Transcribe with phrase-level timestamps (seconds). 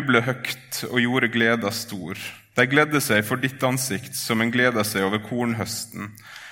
[0.00, 2.18] jublet høyt og gjorde gleda stor.
[2.56, 6.10] De gledde seg for ditt ansikt som en gleder seg over kornhøsten,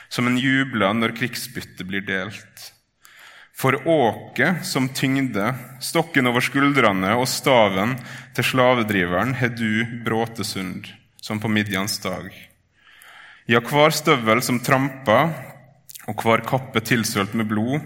[0.08, 2.68] som en jubler når krigsbyttet blir delt.
[3.58, 5.50] For åket som tyngde,
[5.82, 7.96] stokken over skuldrene og staven
[8.36, 10.86] til slavedriveren har du bråte sund,
[11.18, 12.30] som på Midjans dag.
[13.50, 15.32] Ja, hver støvel som trampa,
[16.08, 17.82] og hver kappe tilsølt med blod,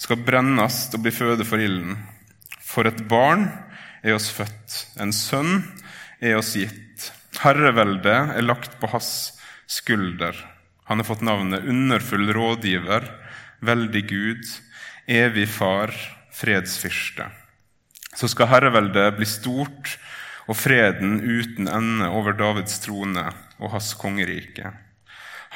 [0.00, 1.98] skal brennes og bli føde for ilden.
[2.62, 3.48] For et barn
[4.06, 5.64] er oss født, en sønn
[6.22, 7.10] er oss gitt.
[7.42, 9.10] Herreveldet er lagt på hans
[9.66, 10.36] skulder.
[10.86, 13.08] Han har fått navnet Underfull rådgiver,
[13.66, 14.44] veldig Gud,
[15.10, 15.92] evig Far,
[16.36, 17.26] fredsfyrste.
[18.16, 19.96] Så skal herreveldet bli stort
[20.46, 23.26] og freden uten ende over Davids trone
[23.58, 24.70] og hans kongerike.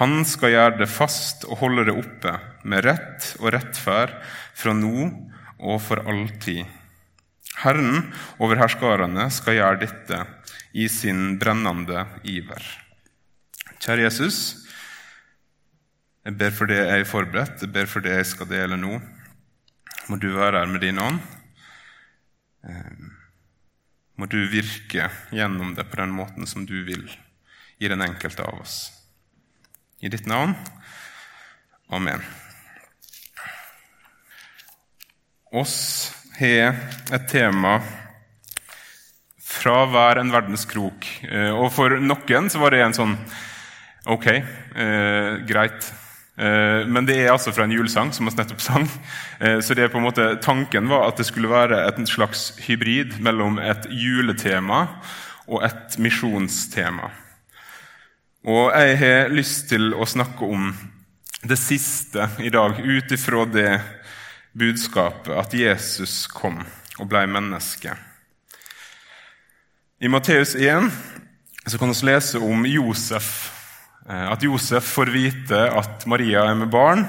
[0.01, 2.35] Han skal gjøre det fast og holde det oppe
[2.69, 4.17] med rett og rettferd
[4.57, 5.09] fra nå
[5.61, 6.65] og for all tid.
[7.61, 10.21] Herren over herskarene skal gjøre dette
[10.73, 12.63] i sin brennende iver.
[13.81, 14.39] Kjære Jesus,
[16.25, 18.99] jeg ber for det jeg er forberedt, jeg ber for det jeg skal dele nå.
[20.09, 21.21] Må du være her med din ånd.
[24.21, 27.07] Må du virke gjennom det på den måten som du vil
[27.81, 28.91] i den enkelte av oss.
[30.01, 30.55] I ditt navn.
[31.93, 32.25] Amen.
[35.53, 35.77] Oss
[36.41, 36.81] har
[37.15, 37.77] et tema
[39.45, 41.07] fra hver en verdenskrok.
[41.55, 43.17] Og for noen så var det en sånn
[44.09, 45.93] Ok, eh, greit.
[46.37, 48.89] Eh, men det er altså fra en julesang som vi nettopp sang.
[49.41, 52.55] Eh, så det er på en måte, tanken var at det skulle være et slags
[52.65, 54.87] hybrid mellom et juletema
[55.47, 57.11] og et misjonstema.
[58.49, 60.73] Og jeg har lyst til å snakke om
[61.45, 63.81] det siste i dag, ut ifra det
[64.57, 66.61] budskapet at Jesus kom
[66.99, 67.95] og ble menneske.
[70.01, 70.89] I Matteus 1
[71.67, 73.51] så kan vi lese om Josef.
[74.07, 77.05] At Josef får vite at Maria er med barn,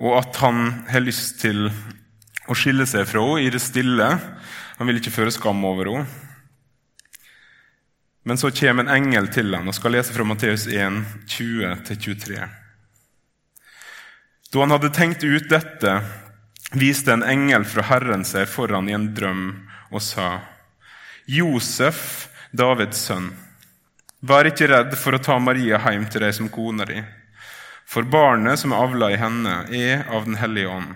[0.00, 1.66] og at han har lyst til
[2.48, 4.08] å skille seg fra henne i det stille.
[4.78, 6.06] Han vil ikke føre skam over henne.
[8.22, 12.38] Men så kommer en engel til ham og skal lese fra Matteus 1, 20-23.
[14.52, 15.96] Da han hadde tenkt ut dette,
[16.72, 19.46] viste en engel fra Herren seg foran i en drøm
[19.90, 20.40] og sa:"
[21.26, 23.30] Josef, Davids sønn,
[24.20, 26.98] vær ikke redd for å ta Maria hjem til deg som kona di,
[27.86, 30.94] for barnet som er avla i henne, er av Den hellige ånd.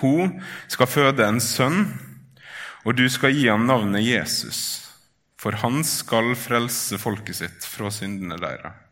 [0.00, 1.86] Hun skal føde en sønn,
[2.84, 4.60] og du skal gi ham navnet Jesus,
[5.40, 8.85] for han skal frelse folket sitt fra syndene deres.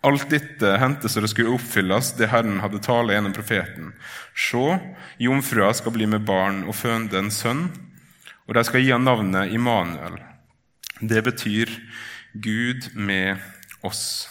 [0.00, 3.92] Alt dette hendte så det skulle oppfylles, det Herren hadde talt gjennom profeten.
[4.32, 4.78] Se,
[5.20, 7.66] jomfrua skal bli med barn og føde en sønn,
[8.48, 10.16] og de skal gi ham navnet Immanuel.
[11.00, 11.72] Det betyr
[12.32, 13.44] Gud med
[13.84, 14.28] oss.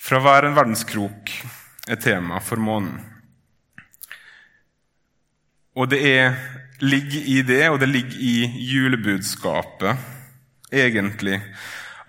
[0.00, 1.32] Fra hver en verdenskrok
[1.88, 3.00] er tema for månen.
[5.76, 6.36] Og det er,
[6.82, 8.34] ligger i det, og det ligger i
[8.72, 9.96] julebudskapet,
[10.72, 11.38] egentlig,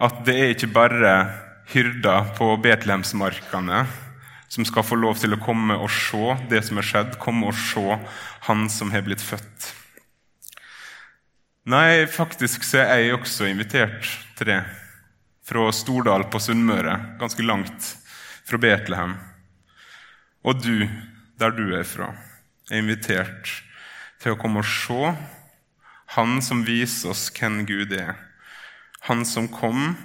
[0.01, 1.11] at det er ikke bare
[1.71, 3.83] hyrder på Betlehemsmarkene
[4.51, 7.55] som skal få lov til å komme og se det som er skjedd, komme og
[7.55, 7.99] se
[8.49, 9.67] Han som har blitt født.
[11.71, 14.61] Nei, faktisk så er jeg også invitert til det.
[15.45, 17.91] Fra Stordal på Sunnmøre, ganske langt
[18.49, 19.13] fra Betlehem.
[20.41, 20.87] Og du,
[21.39, 22.09] der du er fra,
[22.71, 23.53] er invitert
[24.21, 25.13] til å komme og se
[26.17, 28.17] Han som viser oss hvem Gud er.
[29.07, 29.95] Han som kom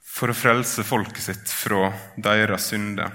[0.00, 3.12] for å frelse folket sitt fra deres synder.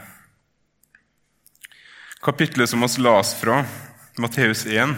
[2.22, 3.64] Kapitlet som oss las fra,
[4.22, 4.94] Matteus 1,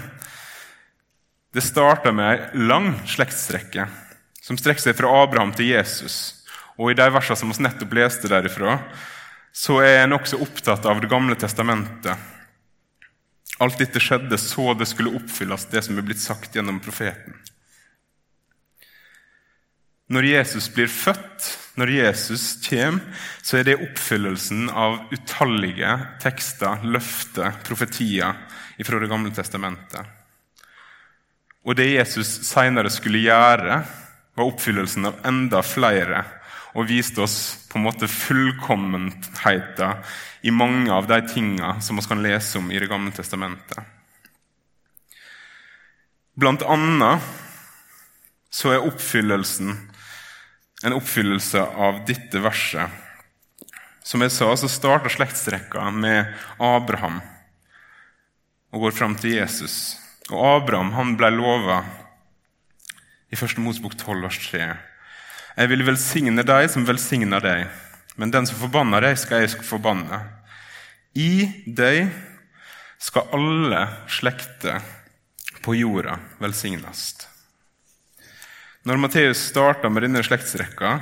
[1.53, 3.85] det starter med ei lang slektsrekke
[4.43, 6.43] som strekker seg fra Abraham til Jesus.
[6.75, 8.79] Og I de versene som vi nettopp leste derifra,
[9.53, 12.17] så er en også opptatt av Det gamle testamentet.
[13.61, 17.37] Alt dette skjedde så det skulle oppfylles, det som er blitt sagt gjennom profeten.
[20.11, 21.45] Når Jesus blir født,
[21.79, 23.01] når Jesus kommer,
[23.41, 28.35] så er det oppfyllelsen av utallige tekster, løfter, profetier
[28.83, 30.03] fra Det gamle testamentet.
[31.63, 33.83] Og det Jesus senere skulle gjøre,
[34.35, 36.23] var oppfyllelsen av enda flere
[36.73, 40.03] og viste oss på en måte fullkommenheten
[40.43, 43.79] i mange av de tingene som vi kan lese om i Det gamle testamentet.
[46.33, 47.21] Blant annet
[48.53, 49.92] så er oppfyllelsen
[50.83, 52.91] en oppfyllelse av dette verset.
[54.03, 57.21] Som jeg sa, så starter slektsrekka med Abraham
[58.73, 59.95] og går fram til Jesus.
[60.31, 61.83] Og Abraham han ble lova
[63.31, 63.57] i 1.
[63.63, 64.67] Mosebok 12, vers 3.
[65.53, 67.67] Jeg vil velsigne deg som velsigner deg,
[68.17, 70.19] men den som forbanner deg, skal jeg forbanne.
[71.13, 72.09] I deg
[73.01, 74.81] skal alle slekter
[75.63, 77.13] på jorda velsignes.
[78.83, 80.97] Når Matteus starter med denne slektsrekka,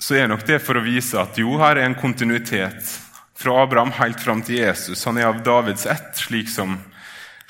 [0.00, 2.94] så er nok det for å vise at jo, her er en kontinuitet
[3.36, 5.04] fra Abraham helt fram til Jesus.
[5.04, 6.78] Han er av Davids ett, slik som,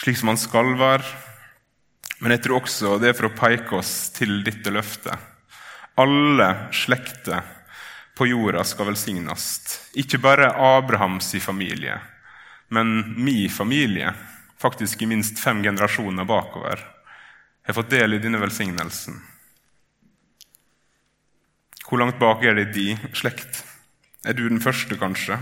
[0.02, 1.06] slik som han skal være.
[2.18, 5.14] Men jeg tror også det er for å peke oss til dette løftet.
[5.94, 7.46] Alle slekter
[8.18, 9.46] på jorda skal velsignes.
[9.94, 12.00] Ikke bare Abrahams familie,
[12.74, 14.12] men min familie,
[14.58, 16.82] faktisk i minst fem generasjoner bakover,
[17.70, 19.18] har fått del i denne velsignelsen.
[21.86, 23.64] Hvor langt bak er det i din slekt?
[24.22, 25.40] Er du den første, kanskje?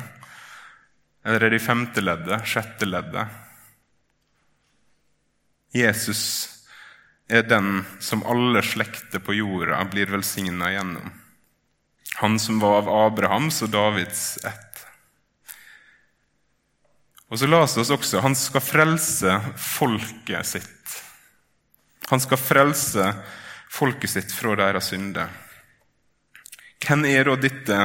[1.26, 3.28] Eller er det i femte leddet, sjette leddet?
[5.76, 6.22] Jesus
[7.28, 11.10] er den som alle slekter på jorda blir velsigna gjennom.
[12.22, 14.64] Han som var av Abrahams og Davids ett.
[17.28, 20.96] Og så las oss også han skal frelse folket sitt.
[22.08, 23.10] Han skal frelse
[23.68, 25.28] folket sitt fra deres synder.
[26.80, 27.80] Hvem er da dette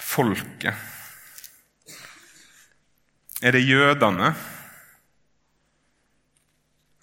[0.00, 0.86] folket?
[3.40, 4.32] Er det jødene?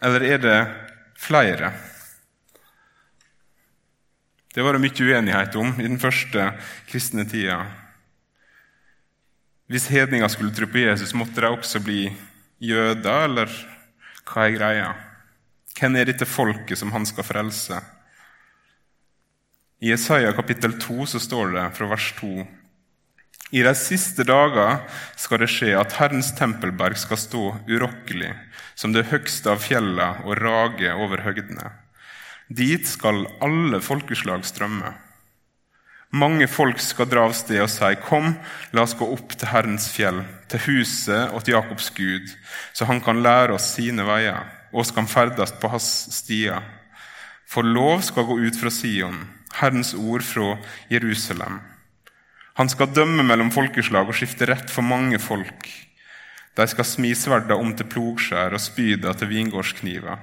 [0.01, 0.57] Eller er det
[1.17, 1.71] flere?
[4.53, 6.51] Det var det mye uenighet om i den første
[6.89, 7.59] kristne tida.
[9.69, 12.07] Hvis hedninger skulle tro på Jesus, måtte de også bli
[12.63, 13.51] jøder, eller
[14.25, 14.87] hva er greia?
[15.77, 17.79] Hvem er dette folket som han skal frelse?
[19.81, 22.31] I Isaiah kapittel 2 så står det fra vers 2
[23.55, 24.81] i de siste dager
[25.15, 28.33] skal det skje at Herrens tempelberg skal stå urokkelig,
[28.75, 31.69] som det høgste av fjellene og rage over høgdene.
[32.51, 34.91] Dit skal alle folkeslag strømme.
[36.11, 38.33] Mange folk skal dra av sted og si, Kom,
[38.75, 40.21] la oss gå opp til Herrens fjell,
[40.51, 42.31] til huset og til Jakobs Gud,
[42.75, 45.87] så han kan lære oss sine veier, og skal ferdes på hans
[46.17, 46.61] stier.
[47.47, 49.23] For lov skal gå ut fra Sion,
[49.59, 50.57] Herrens ord fra
[50.91, 51.61] Jerusalem.
[52.57, 55.69] Han skal dømme mellom folkeslag og skifte rett for mange folk.
[56.57, 60.17] De skal smi sverda om til plogskjær og spyda til vingårdskniver.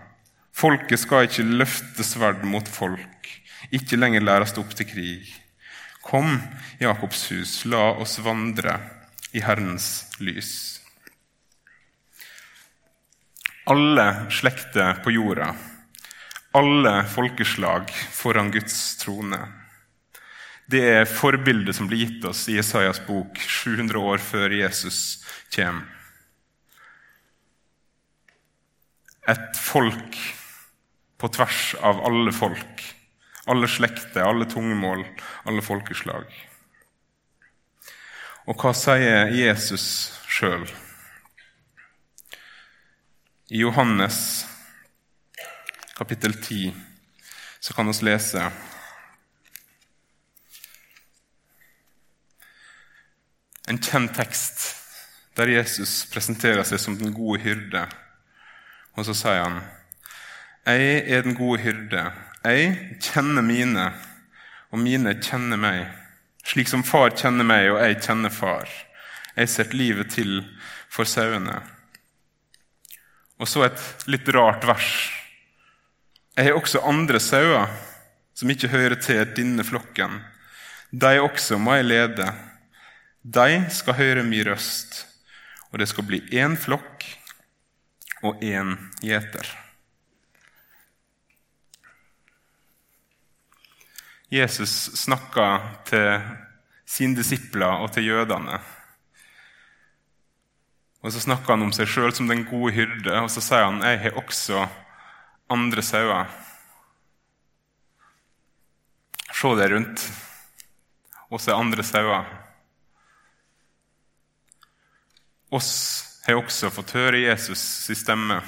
[0.54, 3.30] Folket skal ikke løfte sverd mot folk,
[3.70, 5.30] ikke lenger læres opp til krig.
[6.02, 6.36] Kom,
[6.82, 8.76] Jakobs hus, la oss vandre
[9.32, 10.73] i Herrens lys.
[13.64, 15.54] Alle slekter på jorda,
[16.52, 19.38] alle folkeslag foran Guds trone.
[20.68, 25.24] Det er forbildet som blir gitt oss i Isaias bok 700 år før Jesus
[25.56, 25.88] kommer.
[29.32, 30.20] Et folk
[31.16, 32.86] på tvers av alle folk,
[33.48, 35.06] alle slekter, alle tungemål,
[35.48, 36.28] alle folkeslag.
[38.44, 39.86] Og hva sier Jesus
[40.28, 40.68] sjøl?
[43.48, 44.46] I Johannes
[45.96, 46.74] kapittel 10
[47.60, 48.50] så kan vi lese
[53.68, 54.64] en kjent tekst
[55.36, 57.84] der Jesus presenterer seg som den gode hyrde.
[58.96, 59.60] Og så sier han,
[60.64, 62.12] 'Jeg er den gode hyrde.
[62.44, 63.92] Jeg kjenner mine,
[64.70, 65.92] og mine kjenner meg.'
[66.44, 68.86] 'Slik som far kjenner meg, og jeg kjenner far.'
[69.36, 70.44] 'Jeg setter livet til
[70.88, 71.83] for sauene.'
[73.44, 74.90] Og så et litt rart vers.
[76.34, 77.68] 'Jeg har også andre sauer
[78.34, 80.22] som ikke hører til denne flokken.'
[80.90, 82.32] 'De også må jeg lede.'
[83.24, 85.06] De skal høre min røst,
[85.72, 87.04] og det skal bli én flokk
[88.22, 89.48] og én gjeter.
[94.28, 95.48] Jesus snakka
[95.88, 96.20] til
[96.84, 98.60] sine disipler og til jødene.
[101.04, 103.82] Og Så snakker han om seg sjøl som den gode hyrde, og så sier han
[103.84, 104.64] jeg har også
[105.52, 106.30] andre sauer.
[109.34, 110.06] Se deg rundt.
[111.28, 112.24] Også andre sauer.
[115.54, 115.72] oss
[116.26, 118.40] har også fått høre Jesus' sin stemme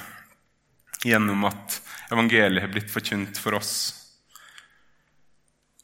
[1.05, 1.77] gjennom at
[2.11, 3.73] evangeliet har blitt forkynt for oss.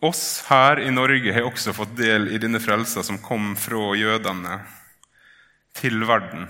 [0.04, 4.58] Oss her i Norge har også fått del i denne frelsa som kom fra jødene
[5.80, 6.50] til verden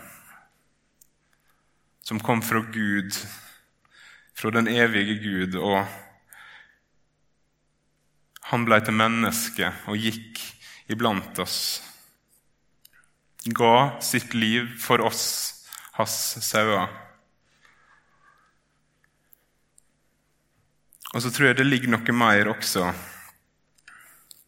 [2.04, 3.16] som kom fra Gud,
[4.36, 5.56] fra den evige Gud.
[5.56, 5.86] og
[8.52, 10.42] Han ble til menneske og gikk
[10.92, 11.82] iblant oss.
[13.44, 15.24] Ga sitt liv for oss,
[15.96, 16.92] hans sauer.
[21.14, 22.88] Og så tror jeg det ligger noe mer også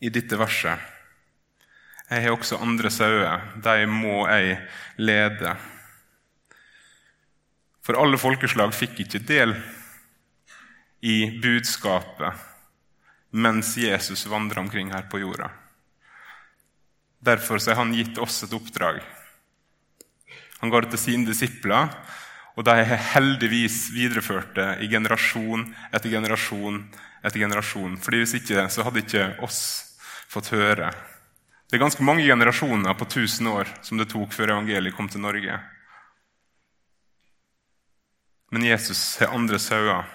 [0.01, 0.91] i dette verset.
[2.09, 3.47] Jeg har også andre sauer.
[3.63, 4.59] De må jeg
[4.97, 5.55] lede.
[7.85, 9.53] For alle folkeslag fikk ikke del
[11.05, 12.33] i budskapet
[13.35, 15.51] mens Jesus vandra omkring her på jorda.
[17.19, 19.01] Derfor har han gitt oss et oppdrag.
[20.61, 21.91] Han ga det til sine disipler,
[22.55, 26.79] og de har heldigvis videreført det i generasjon etter generasjon
[27.25, 27.97] etter generasjon.
[27.99, 29.59] Fordi Hvis ikke så hadde ikke oss
[30.31, 30.93] fått høre.
[31.65, 35.25] Det er ganske mange generasjoner på 1000 år som det tok før evangeliet kom til
[35.25, 35.59] Norge.
[38.51, 40.05] Men Jesus har andre sauer.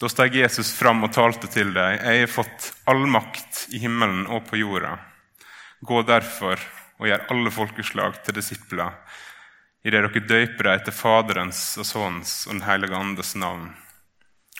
[0.00, 1.98] Da steg Jesus fram og talte til dem.
[1.98, 4.96] Jeg har fått all makt i himmelen og på jorda.
[5.84, 6.60] Gå derfor
[6.98, 8.96] og gjør alle folkeslag til disipler
[9.84, 13.66] idet dere døyper dem etter Faderens og Sønnens og Den hellige andes navn,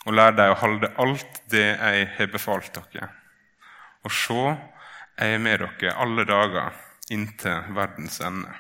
[0.05, 3.09] og lær dem å holde alt det jeg har befalt dere.
[4.05, 4.43] Og se,
[5.17, 6.77] jeg er med dere alle dager
[7.15, 8.53] inntil verdens ende.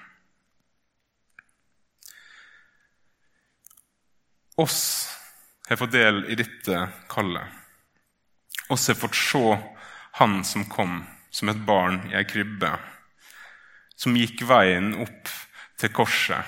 [4.57, 5.11] Oss
[5.69, 7.47] har fått del i dette kallet.
[8.69, 9.59] Oss har fått se
[10.13, 12.71] Han som kom som et barn i ei krybbe,
[13.97, 15.33] som gikk veien opp
[15.81, 16.39] til korset.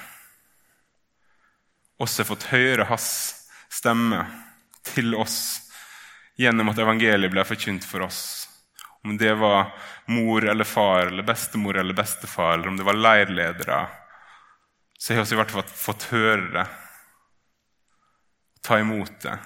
[1.98, 3.08] Oss har fått høre hans
[3.74, 4.22] stemme
[4.86, 5.40] til oss
[6.38, 8.46] gjennom at evangeliet ble forkynt for oss.
[9.02, 9.74] Om det var
[10.06, 13.86] mor eller far eller bestemor eller bestefar, eller om det var leirledere,
[14.98, 16.68] så har vi i hvert fall fått høre det,
[18.66, 19.36] ta imot det.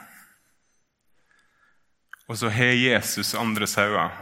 [2.31, 4.13] Og så har Jesus andre sauer,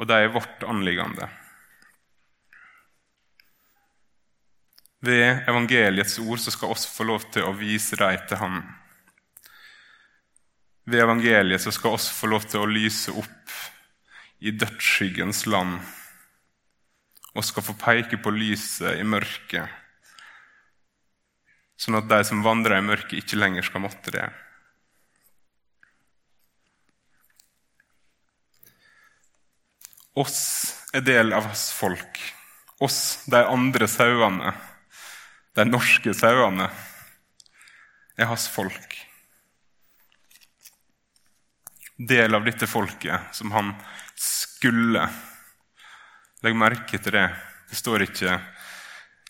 [0.00, 1.28] og de er vårt anliggende.
[5.00, 8.60] Ved evangeliets ord så skal oss få lov til å vise dem til Han.
[10.90, 13.54] Ved evangeliet så skal oss få lov til å lyse opp
[14.40, 15.78] i dødsskyggens land
[17.30, 19.68] og skal få peke på lyset i mørket,
[21.80, 24.26] sånn at de som vandrer i mørket, ikke lenger skal måtte det.
[30.20, 30.40] Oss
[30.92, 32.18] er del av hans folk.
[32.84, 34.52] Oss, de andre sauene
[35.54, 36.68] de norske sauene
[38.16, 38.94] er hans folk.
[41.98, 43.74] Del av dette folket som han
[44.16, 45.08] skulle.
[46.44, 47.26] Legg merke til det.
[47.70, 48.38] Det står ikke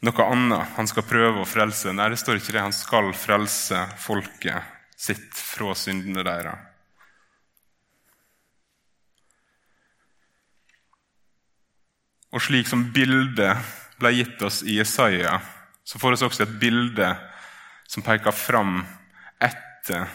[0.06, 1.92] noe annet han skal prøve å frelse.
[1.92, 2.64] Nei, det står ikke det.
[2.64, 6.66] Han skal frelse folket sitt fra syndene deres.
[12.30, 15.40] Og slik som bildet ble gitt oss i Jesaja
[15.90, 17.08] så får vi også et bilde
[17.90, 18.84] som peker fram
[19.42, 20.06] etter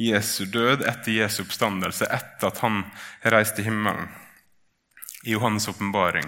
[0.00, 4.08] Jesu død, etter Jesu oppstandelse, etter at han reiste reist til himmelen,
[5.22, 6.26] i Johannes' åpenbaring.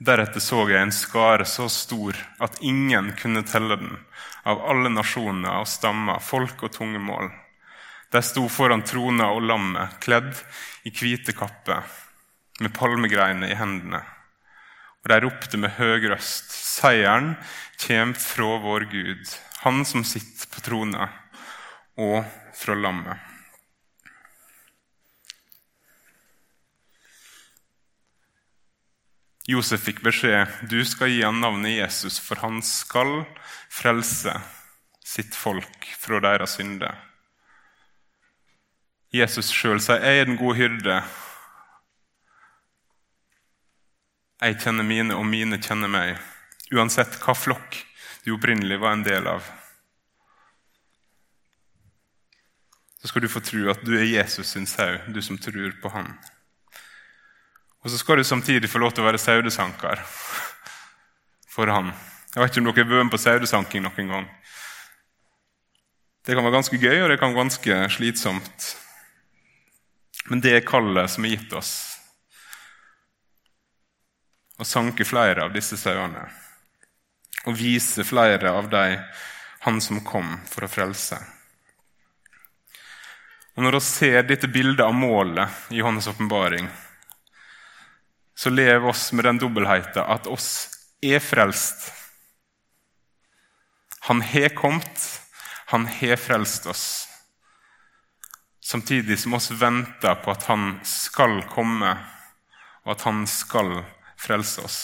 [0.00, 3.98] Deretter så jeg en skare så stor at ingen kunne telle den,
[4.48, 7.28] av alle nasjoner og stammer, folk og tungemål.
[8.10, 10.32] De sto foran trona og lammet, kledd
[10.88, 11.84] i hvite kapper,
[12.64, 14.00] med palmegreiner i hendene.
[15.04, 17.34] Og de ropte med høy røst.: Seieren
[17.76, 19.24] kjem fra vår Gud,
[19.60, 21.10] Han som sitter på trona,
[22.00, 22.24] og
[22.56, 23.29] fra lammet.
[29.50, 33.24] Josef fikk beskjed du skal gi han navnet Jesus, for han skal
[33.72, 34.36] frelse
[35.02, 36.94] sitt folk fra deres synder.
[39.10, 41.02] Jesus sjøl sier 'Jeg er den gode hyrde',
[44.40, 46.16] Jeg kjenner mine, og mine kjenner meg,
[46.72, 47.76] uansett hva flokk
[48.24, 49.44] du opprinnelig var en del av.
[53.02, 55.92] Så skal du få tro at du er Jesus sin sau, du som tror på
[55.92, 56.14] han.
[57.80, 60.02] Og så skal du samtidig få lov til å være saudesanker
[61.50, 61.92] for han.
[62.34, 64.26] Jeg vet ikke om dere har vært på saudesanking noen gang.
[66.26, 68.66] Det kan være ganske gøy, og det kan være ganske slitsomt.
[70.28, 71.72] Men det er kallet som er gitt oss
[74.60, 76.26] Å sanke flere av disse sauene.
[77.48, 78.98] Og vise flere av dem
[79.64, 81.16] han som kom for å frelse.
[83.56, 86.68] Og Når vi ser dette bildet av målet i Johannes' åpenbaring,
[88.40, 90.46] så lever oss med den dobbeltheten at oss
[91.04, 91.90] er frelst.
[94.08, 95.02] Han har kommet,
[95.68, 96.86] han har frelst oss.
[98.64, 101.92] Samtidig som oss venter på at han skal komme,
[102.86, 103.82] og at han skal
[104.16, 104.80] frelse oss.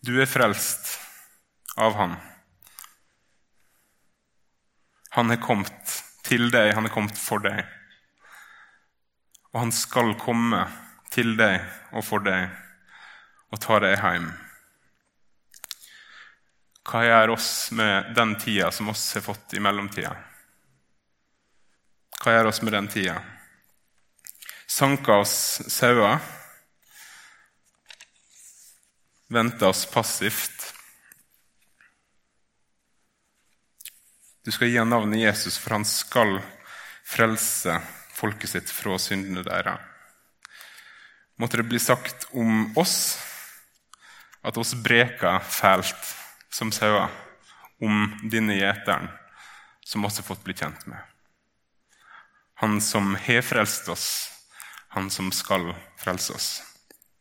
[0.00, 0.94] Du er frelst
[1.76, 2.16] av Han.
[5.20, 7.66] Han er kommet til deg, han er kommet for deg.
[9.52, 10.64] Og han skal komme
[11.12, 11.62] til deg
[11.92, 12.50] og for deg
[13.54, 14.28] og ta deg hjem.
[16.86, 20.12] Hva gjør oss med den tida som oss har fått i mellomtida?
[22.20, 23.16] Hva gjør oss med den tida?
[24.70, 25.36] Sanker oss
[25.72, 26.20] sauer?
[29.32, 30.72] Venter oss passivt?
[34.46, 36.36] Du skal gi ham navnet Jesus, for han skal
[37.06, 37.80] frelse
[38.16, 39.80] folket sitt fra syndene deres.
[41.36, 43.18] Måtte det bli sagt om oss
[44.46, 46.14] at oss breker fælt
[46.54, 47.12] som sauer
[47.82, 49.10] om denne gjeteren
[49.84, 50.98] som oss har fått bli kjent med.
[52.62, 54.06] Han som har frelst oss,
[54.88, 56.48] han som skal frelse oss.